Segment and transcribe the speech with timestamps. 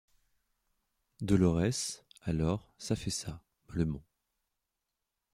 [1.21, 4.03] Dolorès, alors, s'affaissa, mollement.